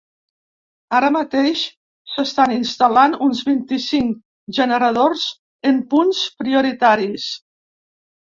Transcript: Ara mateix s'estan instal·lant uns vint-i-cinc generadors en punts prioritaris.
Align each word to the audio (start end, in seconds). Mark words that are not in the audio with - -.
Ara 0.99 1.09
mateix 1.15 1.59
s'estan 2.13 2.53
instal·lant 2.55 3.13
uns 3.25 3.43
vint-i-cinc 3.51 4.17
generadors 4.61 5.27
en 5.73 5.79
punts 5.93 6.25
prioritaris. 6.41 7.29